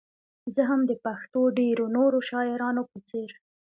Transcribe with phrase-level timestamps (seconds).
[0.55, 3.29] زه هم د پښتو ډېرو نورو شاعرانو په څېر.